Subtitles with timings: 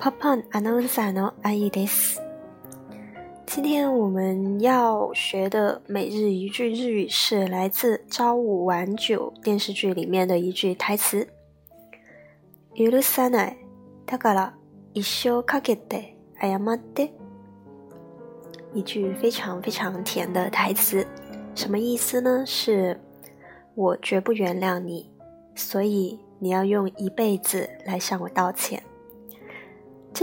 [0.00, 2.18] Pop on announcer no ai des。
[3.46, 11.26] 今天我们要学的每日一句日语是来自《朝五晚九》电视剧里面的一句台词。
[12.74, 13.56] 許さない。
[14.06, 14.52] だから
[14.92, 17.10] 一生かけて謝って。
[18.74, 21.06] 一句非常非常甜的台词，
[21.54, 22.44] 什么意思呢？
[22.44, 23.00] 是
[23.74, 25.08] 我绝不原谅你，
[25.54, 28.82] 所以你要用一辈子来向我道歉。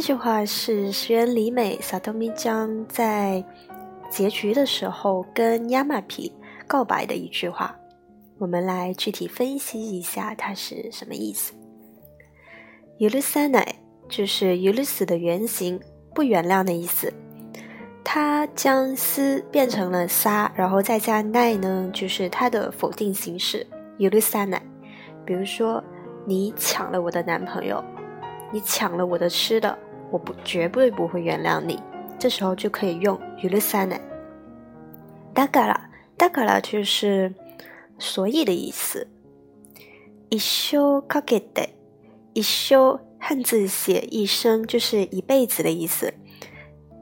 [0.01, 3.45] 这句话是石原里美萨多米江在
[4.09, 6.33] 结局的时候跟亚麻皮
[6.69, 7.77] 告白的一句话。
[8.39, 11.53] 我们来具体分析一下它是什么意思。
[12.99, 13.75] 尤鲁塞奈
[14.09, 15.81] 就是尤鲁斯的原型，
[16.15, 17.13] 不原谅的意思。
[18.05, 24.63] 他将斯变成了撒，然后再加奈呢，就是它的否定形式尤鲁塞奈。
[25.27, 25.83] 比如说，
[26.25, 27.83] 你抢了我的男朋友。
[28.51, 29.79] 你抢了我的吃的，
[30.12, 31.80] 我不绝对不会原谅你。
[32.20, 34.00] 这时候就可以用ユルサネ。
[35.34, 37.34] だから、だから就是
[37.98, 39.08] 所以的意思。
[40.30, 41.70] 一生かけて、
[42.34, 46.14] 一生汉字写一生就是一辈子的意思。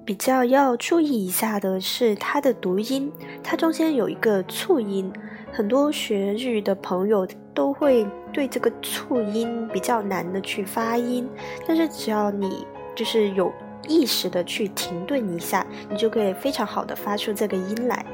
[0.04, 3.12] 比较要注意一下的是它的读音，
[3.44, 5.12] 它中间有一个促音。
[5.54, 11.30] 很多学日语的朋友都会对这个促音比较难的去发音，
[11.68, 12.66] 但是只要你
[12.96, 13.52] 就是有
[13.88, 18.06] 意识的去停顿一下，你就可以非常好的发出这个音来。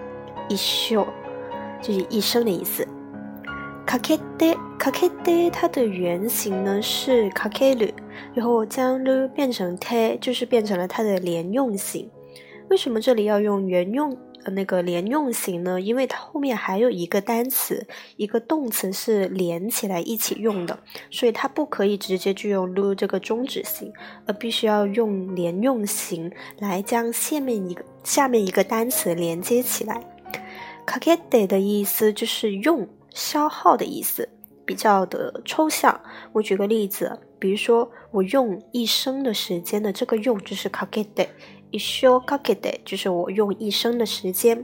[0.49, 1.05] 一休
[1.81, 2.87] 就是一生的意思。
[3.85, 7.93] かけてかけて它的原型呢是かける，
[8.33, 12.09] 然后将る变成て，就是变成了它的连用型。
[12.69, 14.17] 为什么这里要用原用？
[14.50, 15.80] 那个连用型呢？
[15.80, 20.78] 因为它后面还有一个单词，一个动词是连起来一起用的，
[21.10, 23.92] 所以它不可以直接就用 lu 这个终止型，
[24.26, 30.02] 而必须要用连用型来将下面一个下面一个单词连接起来。
[30.86, 34.28] kakete 的意思就是用、消耗的意思，
[34.64, 36.00] 比较的抽象。
[36.32, 41.28] 我举个例子，比如说我用一生的时间的这个用就是 kakete。
[41.71, 44.63] 一生かけて就是我用一生的时间，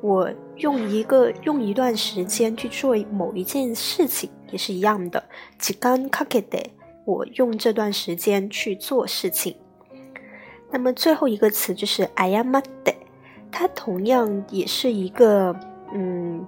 [0.00, 5.24] 我用一个用一段时间去做某一件事情，也是一样的。
[5.58, 6.66] 時間かけて
[7.04, 9.56] 我用这段时间去做事情。
[10.70, 12.94] 那么最后一个词就是謝って，
[13.50, 15.54] 它同样也是一个，
[15.92, 16.46] 嗯，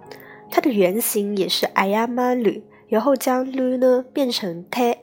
[0.50, 4.98] 它的原型也是謝る，然后将る呢变成て。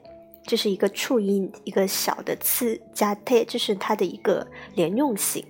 [0.48, 5.44] 这是一个促音，一个小的字加 t，这是它的一个连用型。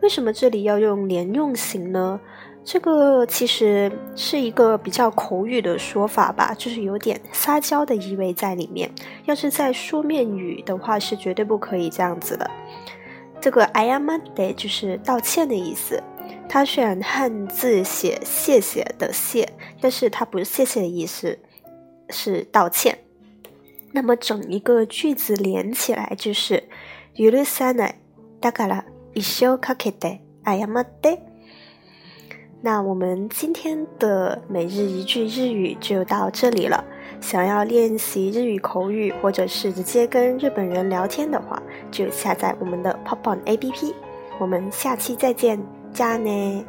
[0.00, 2.18] 为什么这里要用连用型呢？
[2.64, 8.90] 这个其实是一个比较口语的说法吧，就是有点撒娇的意味在里面。
[9.26, 12.50] 要是在书面语的话，是绝对不可以这样子的。
[13.42, 16.02] 这个 I am a day 就是道歉的意思。
[16.48, 19.52] 它虽然汉字写谢谢的谢，
[19.82, 21.38] 但是它不是谢谢的意思，
[22.08, 22.96] 是道歉。
[23.91, 26.63] 那么整一个句子连起来就是，
[27.15, 27.95] 許さない。
[28.41, 28.83] だから
[29.13, 31.19] 一生かけて謝って。
[32.61, 36.83] 那我们今天的每日一句日语就到这里了。
[37.21, 41.61] 想要练习日语口语，或者是直接跟日本人聊天的话，
[41.91, 43.93] 就下载我们的 Pop On APP。
[44.39, 45.59] 我们下期再见，
[45.93, 46.65] 加呢。